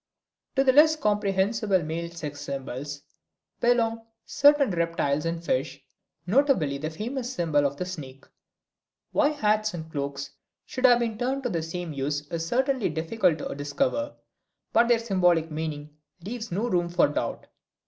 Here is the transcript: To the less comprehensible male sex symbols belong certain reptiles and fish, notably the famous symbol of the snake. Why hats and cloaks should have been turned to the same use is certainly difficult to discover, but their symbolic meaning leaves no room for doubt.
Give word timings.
To 0.55 0.63
the 0.63 0.73
less 0.73 0.95
comprehensible 0.95 1.83
male 1.83 2.09
sex 2.09 2.41
symbols 2.41 3.03
belong 3.59 4.07
certain 4.25 4.71
reptiles 4.71 5.25
and 5.25 5.45
fish, 5.45 5.79
notably 6.25 6.79
the 6.79 6.89
famous 6.89 7.31
symbol 7.31 7.67
of 7.67 7.77
the 7.77 7.85
snake. 7.85 8.25
Why 9.11 9.29
hats 9.29 9.75
and 9.75 9.91
cloaks 9.91 10.31
should 10.65 10.87
have 10.87 10.97
been 10.97 11.19
turned 11.19 11.43
to 11.43 11.49
the 11.49 11.61
same 11.61 11.93
use 11.93 12.25
is 12.29 12.47
certainly 12.47 12.89
difficult 12.89 13.37
to 13.37 13.53
discover, 13.53 14.15
but 14.73 14.87
their 14.87 14.97
symbolic 14.97 15.51
meaning 15.51 15.95
leaves 16.25 16.51
no 16.51 16.67
room 16.67 16.89
for 16.89 17.07
doubt. 17.07 17.45